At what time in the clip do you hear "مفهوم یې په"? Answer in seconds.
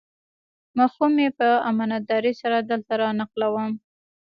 0.77-1.47